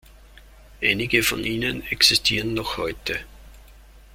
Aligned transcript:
Einige 0.81 1.21
von 1.21 1.43
ihnen 1.43 1.83
existieren 1.85 2.55
noch 2.55 2.77
heute. 2.77 3.19